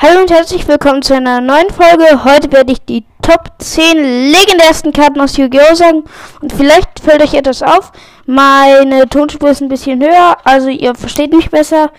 [0.00, 2.22] Hallo und herzlich willkommen zu einer neuen Folge.
[2.22, 5.74] Heute werde ich die Top 10 legendärsten Karten aus Yu-Gi-Oh!
[5.74, 6.04] sagen.
[6.40, 7.90] Und vielleicht fällt euch etwas auf.
[8.24, 11.90] Meine Tonspur ist ein bisschen höher, also ihr versteht mich besser.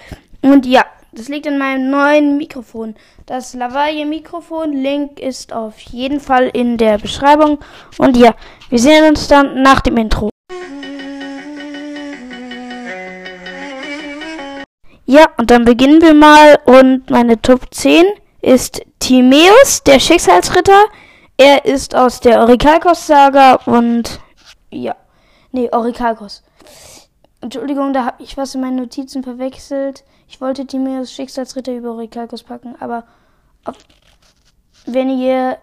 [0.41, 2.95] Und ja, das liegt an meinem neuen Mikrofon.
[3.25, 4.71] Das Lavaille Mikrofon.
[4.71, 7.59] Link ist auf jeden Fall in der Beschreibung.
[7.97, 8.33] Und ja,
[8.69, 10.29] wir sehen uns dann nach dem Intro.
[15.09, 16.59] Ja, und dann beginnen wir mal.
[16.65, 18.05] Und meine Top 10
[18.43, 20.83] ist Timeus, der Schicksalsritter.
[21.35, 24.19] Er ist aus der Orikalkos-Saga und
[24.69, 24.95] ja.
[25.51, 26.43] Nee, Orikalkos.
[27.41, 30.03] Entschuldigung, da habe ich was in meinen Notizen verwechselt.
[30.27, 33.05] Ich wollte Timeus Schicksalsritter über Orikalkos packen, aber
[33.65, 33.77] auf,
[34.85, 35.57] wenn ihr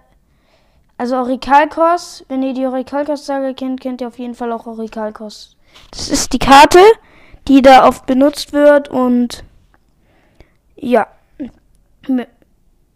[0.98, 5.54] also Orikalkos, wenn ihr die Orikalkos-Saga kennt, kennt ihr auf jeden Fall auch Orikalkos.
[5.92, 6.80] Das ist die Karte,
[7.48, 9.45] die da oft benutzt wird und
[10.77, 11.06] ja,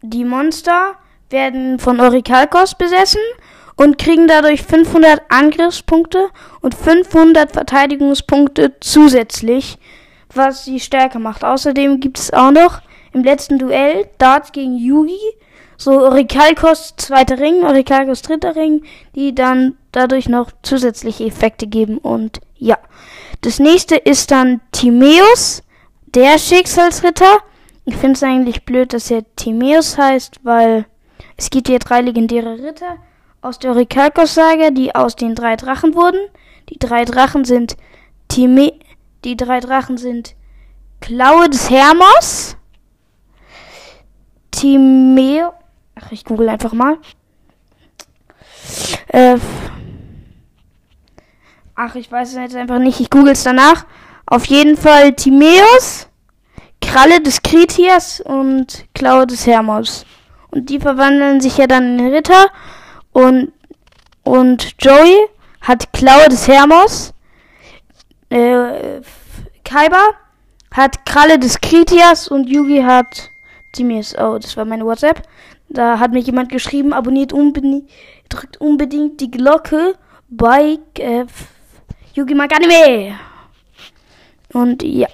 [0.01, 0.95] die Monster
[1.29, 3.21] werden von Orikalkos besessen
[3.75, 6.29] und kriegen dadurch 500 Angriffspunkte
[6.61, 9.77] und 500 Verteidigungspunkte zusätzlich,
[10.33, 11.43] was sie stärker macht.
[11.43, 12.81] Außerdem gibt es auch noch
[13.13, 15.19] im letzten Duell Darts gegen Yugi
[15.81, 18.83] so Orikalkos zweiter Ring, Orikalkos dritter Ring,
[19.15, 22.77] die dann dadurch noch zusätzliche Effekte geben und ja.
[23.41, 25.63] Das nächste ist dann Timeus,
[26.05, 27.39] der Schicksalsritter.
[27.85, 30.85] Ich finde es eigentlich blöd, dass er Timeus heißt, weil
[31.37, 32.97] es gibt hier drei legendäre Ritter
[33.41, 36.19] aus der Orikalkos-Saga, die aus den drei Drachen wurden.
[36.69, 37.75] Die drei Drachen sind
[38.27, 38.73] Time
[39.23, 40.35] die drei Drachen sind
[40.99, 42.57] Klaue des Hermos,
[44.51, 45.53] Timeo,
[45.95, 46.97] ach ich google einfach mal.
[49.07, 49.37] Äh,
[51.81, 53.85] ach, ich weiß es jetzt einfach nicht, ich google es danach.
[54.27, 56.07] Auf jeden Fall Timeus,
[56.79, 60.05] Kralle des Kritias und Klaue des Hermos.
[60.51, 62.47] Und die verwandeln sich ja dann in Ritter
[63.13, 63.51] und,
[64.23, 65.27] und Joey
[65.61, 67.13] hat Klaue des Hermos.
[68.29, 69.01] Äh,
[69.63, 70.03] Kaiba
[70.71, 73.29] hat Kralle des Kritias und Yugi hat
[73.73, 74.15] Timis.
[74.17, 75.23] Oh, das war meine WhatsApp.
[75.67, 77.89] Da hat mir jemand geschrieben, abonniert unbedingt,
[78.29, 79.95] drückt unbedingt die Glocke
[80.29, 81.25] bei äh,
[82.13, 83.19] Yugi Maganime.
[84.53, 85.07] Und ja.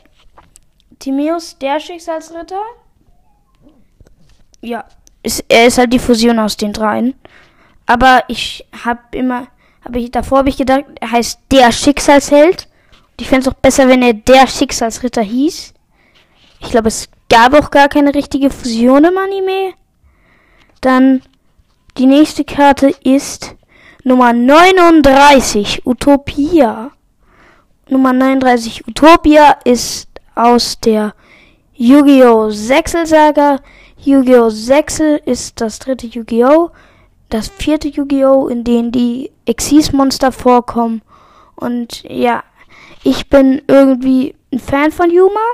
[0.99, 2.61] Timeus, der Schicksalsritter.
[4.61, 4.85] Ja,
[5.21, 7.13] ist, er ist halt die Fusion aus den dreien.
[7.85, 9.47] Aber ich habe immer,
[9.85, 12.67] habe ich davor habe ich gedacht, er heißt der Schicksalsheld.
[13.11, 15.73] Und ich fände es auch besser, wenn er der Schicksalsritter hieß.
[16.59, 19.73] Ich glaube, es gab auch gar keine richtige Fusion im Anime.
[20.81, 21.21] Dann
[21.97, 23.55] die nächste Karte ist
[24.07, 26.91] Nummer 39, Utopia.
[27.89, 31.13] Nummer 39, Utopia, ist aus der
[31.73, 32.49] Yu-Gi-Oh!
[32.49, 33.59] Sechsel-Saga.
[33.97, 34.47] Yu-Gi-Oh!
[34.49, 36.71] Sechsel ist das dritte Yu-Gi-Oh!
[37.27, 38.47] Das vierte Yu-Gi-Oh!
[38.47, 41.01] in dem die Exis-Monster vorkommen.
[41.57, 42.45] Und ja,
[43.03, 45.51] ich bin irgendwie ein Fan von Yuma.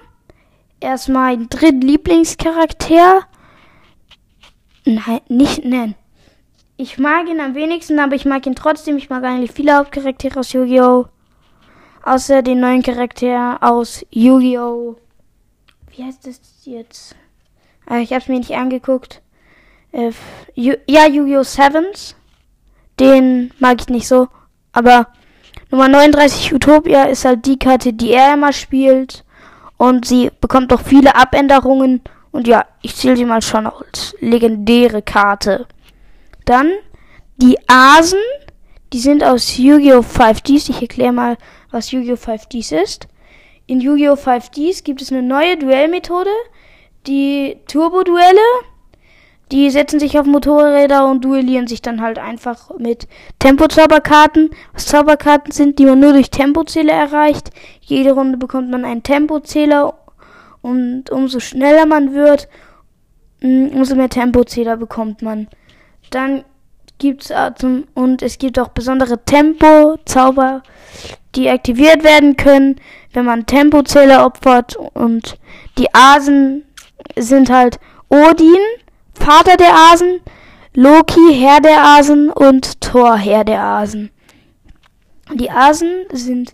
[0.80, 3.24] Er ist mein drittlieblingscharakter.
[4.86, 5.96] Nein, nicht nennen.
[6.76, 8.98] Ich mag ihn am wenigsten, aber ich mag ihn trotzdem.
[8.98, 11.06] Ich mag eigentlich viele Hauptcharaktere aus Yu-Gi-Oh!
[12.02, 14.96] Außer den neuen Charakter aus Yu-Gi-Oh!
[15.92, 17.16] Wie heißt das jetzt?
[17.86, 19.22] Ah, ich hab's mir nicht angeguckt.
[19.92, 20.12] Äh,
[20.56, 21.44] ja, Yu-Gi-Oh!
[21.44, 22.16] Sevens.
[23.00, 24.28] Den mag ich nicht so.
[24.72, 25.08] Aber
[25.70, 29.24] Nummer 39 Utopia ist halt die Karte, die er immer spielt.
[29.78, 32.02] Und sie bekommt auch viele Abänderungen.
[32.32, 35.68] Und ja, ich zähle sie mal schon als legendäre Karte.
[36.46, 36.72] Dann
[37.38, 38.20] die Asen.
[38.92, 40.02] Die sind aus Yu-Gi-Oh!
[40.02, 40.70] 5Ds.
[40.70, 41.38] Ich erkläre mal,
[41.72, 42.16] was Yu-Gi-Oh!
[42.16, 43.08] 5Ds ist.
[43.66, 44.14] In Yu-Gi-Oh!
[44.14, 46.30] 5Ds gibt es eine neue Duellmethode.
[47.08, 48.40] Die Turbo-Duelle.
[49.52, 53.08] Die setzen sich auf Motorräder und duellieren sich dann halt einfach mit
[53.40, 54.50] Tempo-Zauberkarten.
[54.74, 57.52] Was Zauberkarten sind, die man nur durch Tempozähler erreicht.
[57.82, 59.96] Jede Runde bekommt man einen Tempozähler
[60.62, 62.48] und umso schneller man wird,
[63.42, 65.48] mm, umso mehr Tempozähler bekommt man.
[66.14, 66.46] Dann
[67.00, 70.62] gibt's zum, und es gibt auch besondere Tempo-Zauber,
[71.34, 72.76] die aktiviert werden können,
[73.14, 75.40] wenn man Tempozähler opfert und
[75.80, 76.66] die Asen
[77.18, 77.80] sind halt
[78.10, 78.60] Odin,
[79.16, 80.20] Vater der Asen,
[80.76, 84.12] Loki, Herr der Asen und Thor, Herr der Asen.
[85.34, 86.54] Die Asen sind,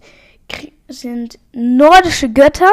[0.87, 2.71] sind nordische Götter.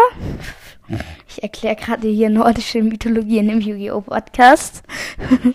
[1.29, 4.03] Ich erkläre gerade hier nordische Mythologie in dem Yu-Gi-Oh!
[4.03, 4.85] Podcast.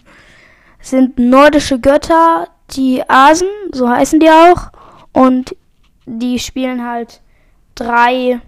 [0.81, 4.71] sind nordische Götter, die Asen, so heißen die auch.
[5.13, 5.55] Und
[6.05, 7.21] die spielen halt
[7.75, 8.39] drei.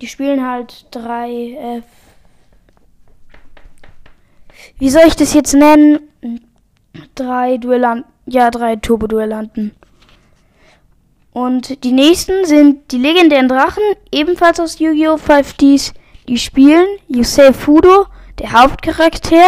[0.00, 1.30] Die spielen halt drei.
[1.30, 1.82] Äh,
[4.78, 6.00] wie soll ich das jetzt nennen?
[7.14, 9.72] Drei Duellanten, ja, drei Turbo-Duellanten.
[11.32, 15.14] Und die nächsten sind die legendären Drachen, ebenfalls aus Yu-Gi-Oh!
[15.14, 15.94] 5Ds.
[16.26, 18.06] Die spielen Yusei Fudo,
[18.38, 19.46] der Hauptcharakter.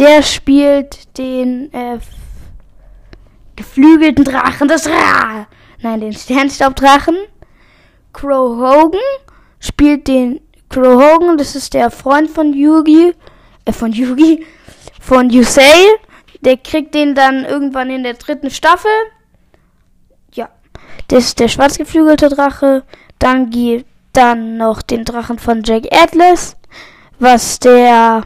[0.00, 1.98] Der spielt den äh,
[3.54, 5.46] geflügelten Drachen, das Ra.
[5.82, 7.16] Nein, den Sternstaubdrachen.
[8.14, 9.00] Crow Hogan
[9.58, 13.12] spielt den Crow Hogan, das ist der Freund von Yugi,
[13.66, 14.46] äh, von Yugi,
[15.02, 15.84] von Yusei.
[16.40, 18.90] Der kriegt den dann irgendwann in der dritten Staffel.
[20.32, 20.48] Ja,
[21.08, 22.84] das ist der schwarzgeflügelte Drache.
[23.18, 26.56] Dann gibt dann noch den Drachen von Jack Atlas,
[27.18, 28.22] was der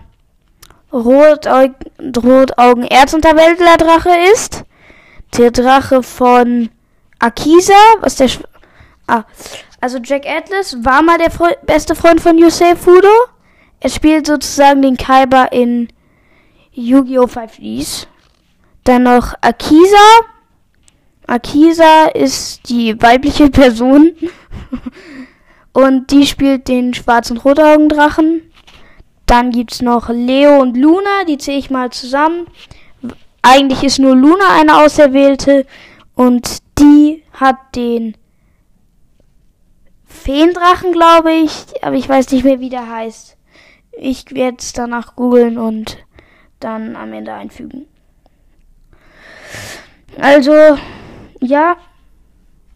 [0.95, 4.65] Rotaugen Erzunterwäldler-Drache ist.
[5.37, 6.71] Der Drache von
[7.19, 8.29] Akisa, was der.
[8.29, 8.39] Sch
[9.09, 9.25] ah,
[9.81, 13.09] also Jack Atlas war mal der Fre beste Freund von Yusei Fudo.
[13.81, 15.89] Er spielt sozusagen den Kaiba in
[16.73, 17.25] Yu-Gi-Oh!
[17.25, 18.07] 5Ds.
[18.85, 19.97] Dann noch Akisa.
[21.27, 24.13] Akisa ist die weibliche Person.
[25.73, 28.43] und die spielt den schwarzen Rotaugendrachen.
[29.27, 32.47] Dann gibt's noch Leo und Luna, die zähle ich mal zusammen.
[33.43, 35.67] Eigentlich ist nur Luna eine Auserwählte
[36.15, 38.17] und die hat den
[40.05, 43.37] Feendrachen, glaube ich, aber ich weiß nicht mehr, wie der heißt.
[43.93, 45.99] Ich werde es danach googeln und
[46.61, 47.87] dann am Ende einfügen.
[50.19, 50.79] Also,
[51.41, 51.77] ja,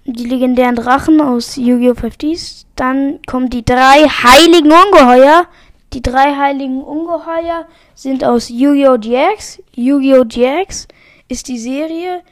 [0.05, 1.93] die legendären Drachen aus Yu-Gi-Oh!
[1.93, 2.67] 5Ds.
[2.77, 5.47] Dann kommen die drei heiligen Ungeheuer.
[5.93, 8.99] Die drei heiligen Ungeheuer sind aus Yu-Gi-Oh!
[8.99, 9.63] GX.
[9.75, 10.25] Yu-Gi-Oh!
[10.25, 10.87] GX
[11.29, 12.23] ist die Serie,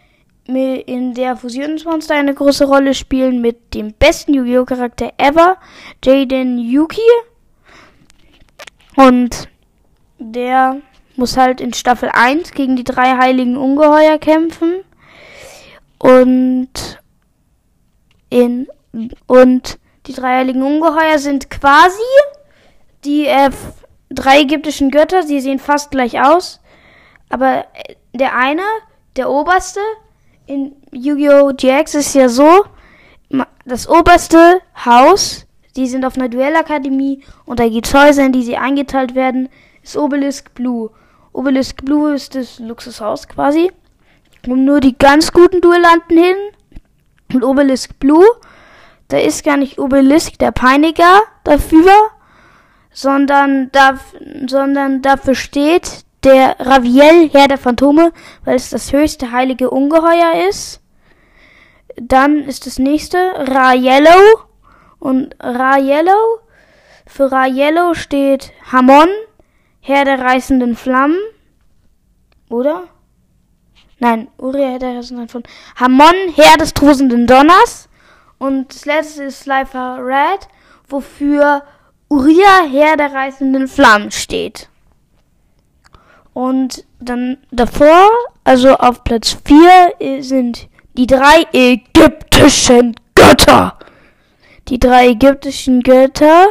[0.46, 4.66] in der Fusionsmonster eine große Rolle spielen mit dem besten Yu-Gi-Oh!
[4.66, 5.56] Charakter ever,
[6.04, 7.00] Jaden Yuki.
[8.96, 9.48] Und
[10.18, 10.80] der
[11.16, 14.82] muss halt in Staffel 1 gegen die drei heiligen Ungeheuer kämpfen.
[15.98, 17.00] Und
[18.28, 18.68] in
[19.26, 22.02] und die drei heiligen Ungeheuer sind quasi
[23.06, 23.50] die äh,
[24.10, 25.22] drei ägyptischen Götter.
[25.22, 26.60] Sie sehen fast gleich aus.
[27.28, 28.62] Aber äh, der eine,
[29.16, 29.80] der oberste,
[30.46, 31.52] in Yu-Gi-Oh!
[31.56, 32.64] GX ist ja so,
[33.64, 38.56] das oberste Haus, die sind auf einer Duellakademie und da gibt's Häuser, in die sie
[38.56, 39.48] eingeteilt werden,
[39.82, 40.90] ist Obelisk Blue.
[41.32, 43.70] Obelisk Blue ist das Luxushaus quasi.
[44.44, 46.36] Kommen nur die ganz guten Duellanten hin.
[47.34, 48.24] Und Obelisk Blue,
[49.08, 51.90] da ist gar nicht Obelisk der Peiniger dafür,
[52.96, 53.98] sondern, da,
[54.46, 58.10] sondern dafür steht der Raviel, Herr der Phantome,
[58.42, 60.80] weil es das höchste heilige Ungeheuer ist.
[61.96, 64.40] Dann ist das nächste Ra Yellow.
[64.98, 66.40] Und Ra Yellow,
[67.06, 69.08] für Ra Yellow steht Hamon,
[69.80, 71.18] Herr der reißenden Flammen.
[72.48, 72.84] Oder?
[73.98, 75.46] Nein, Uriah, Herr der reißenden Flammen.
[75.76, 77.90] Hamon, Herr des tosenden Donners.
[78.38, 80.48] Und das letzte ist Slifer Red,
[80.88, 81.62] wofür
[82.08, 84.68] Uriah, Herr der reißenden Flammen steht.
[86.32, 88.10] Und dann davor,
[88.44, 93.78] also auf Platz 4, sind die drei ägyptischen Götter.
[94.68, 96.48] Die drei ägyptischen Götter.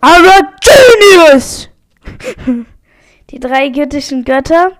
[0.00, 1.68] Aber Genius!
[3.30, 4.72] die drei ägyptischen Götter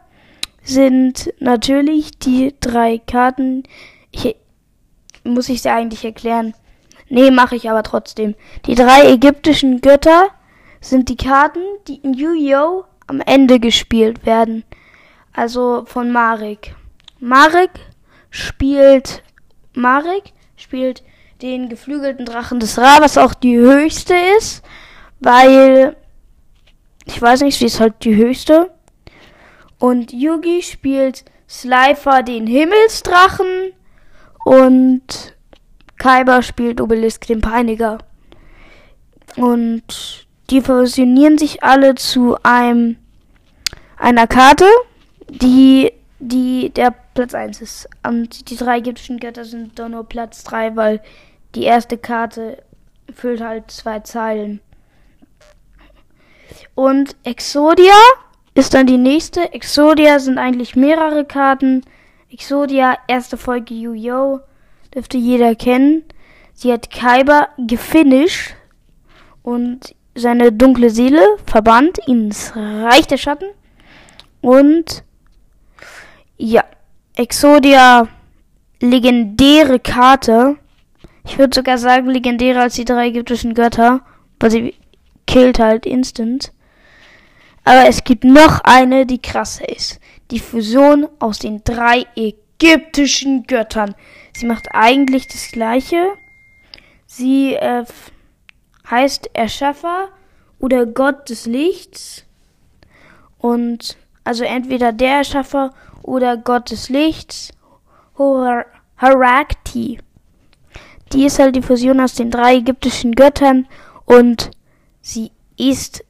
[0.63, 3.63] sind natürlich die drei Karten.
[4.11, 4.37] Ich,
[5.23, 6.55] muss ich sie eigentlich erklären?
[7.09, 8.35] Nee, mache ich aber trotzdem.
[8.67, 10.29] Die drei ägyptischen Götter
[10.81, 12.85] sind die Karten, die in Yu-Gi-Oh!
[13.07, 14.65] am Ende gespielt werden.
[15.33, 16.75] Also von Marek.
[17.21, 17.71] Marek
[18.31, 19.23] spielt
[19.75, 21.03] Marek spielt
[21.43, 24.65] den geflügelten Drachen des Ra, was auch die höchste ist,
[25.21, 25.97] weil
[27.05, 28.71] ich weiß nicht, sie ist halt die höchste.
[29.79, 33.73] Und Yugi spielt Slifer den Himmelsdrachen
[34.45, 35.34] und
[35.99, 37.99] Kaiba spielt Obelisk den Peiniger.
[39.37, 42.97] Und die fusionieren sich alle zu einem
[43.97, 44.67] einer Karte,
[45.29, 47.89] die die der Platz 1 ist.
[48.07, 51.01] Und die drei ägyptischen Götter sind doch nur Platz 3, weil
[51.55, 52.63] die erste Karte
[53.15, 54.61] füllt halt zwei Zeilen.
[56.75, 57.95] Und Exodia
[58.55, 59.53] ist dann die nächste.
[59.53, 61.83] Exodia sind eigentlich mehrere Karten.
[62.31, 64.41] Exodia, erste Folge Yu-Yo,
[64.95, 66.05] dürfte jeder kennen.
[66.55, 68.55] Sie hat Kaiba gefinisht
[69.43, 73.49] und seine dunkle Seele verbannt ins Reich der Schatten.
[74.41, 75.03] Und
[76.37, 76.65] ja,
[77.17, 78.09] Exodia,
[78.81, 80.57] legendäre Karte.
[81.27, 84.03] Ich würde sogar sagen, legendärer als die drei ägyptischen Götter,
[84.39, 84.75] weil sie
[85.27, 86.53] killt halt instant.
[87.65, 89.99] Aber es gibt noch eine, die krasser ist.
[90.31, 93.95] Die Fusion aus den drei ägyptischen Göttern.
[94.35, 96.13] Sie macht eigentlich das gleiche.
[97.07, 97.85] Sie äh,
[98.91, 100.09] heißt Erschaffer
[100.59, 102.25] oder Gott des Lichts.
[103.39, 107.53] Und also entweder der Erschaffer oder Gott des Lichts.
[108.97, 109.99] Harakti.
[111.13, 113.69] Die ist halt die Fusion aus den drei ägyptischen Göttern
[114.05, 114.51] und
[115.01, 116.05] sie ist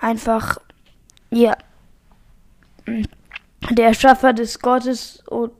[0.00, 0.58] einfach,
[1.30, 1.56] ja,
[3.68, 5.52] der Erschaffer des Gottes und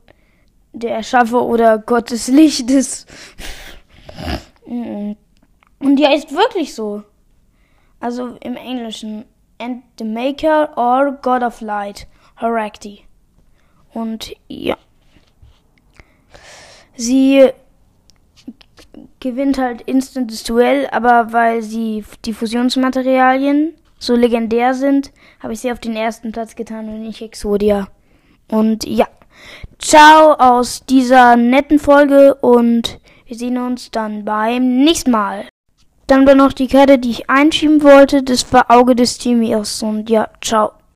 [0.72, 3.06] der Erschaffer oder Gottes Lichtes.
[4.64, 5.16] Und
[5.80, 7.02] die heißt wirklich so.
[7.98, 9.24] Also im Englischen.
[9.58, 12.06] And the Maker or God of Light.
[12.36, 13.04] Harakti.
[13.92, 14.76] Und ja.
[16.96, 17.50] Sie
[19.20, 25.60] gewinnt halt instant das Duell, aber weil sie die Fusionsmaterialien so legendär sind, habe ich
[25.60, 27.86] sie auf den ersten Platz getan und nicht Exodia.
[28.48, 29.06] Und ja,
[29.78, 35.44] ciao aus dieser netten Folge und wir sehen uns dann beim nächsten Mal.
[36.08, 38.24] Dann war noch die Karte, die ich einschieben wollte.
[38.24, 39.80] Das war Auge des Timios.
[39.80, 40.72] Und ja, ciao.